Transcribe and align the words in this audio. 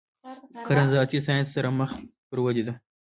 کرنه 0.67 0.85
د 0.89 0.91
زراعتي 0.91 1.19
ساینس 1.27 1.47
سره 1.55 1.69
مخ 1.79 1.91
پر 2.29 2.37
ودې 2.43 2.63
ده. 2.67 2.73